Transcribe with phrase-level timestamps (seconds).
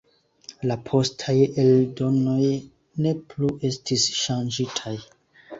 [0.69, 2.47] La postaj eldonoj
[3.07, 4.97] ne plu estis ŝanĝitaj.